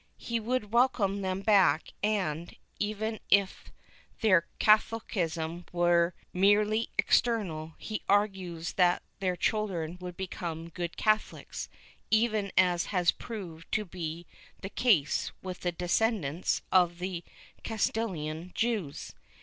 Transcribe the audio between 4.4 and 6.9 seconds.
Catholicism were merely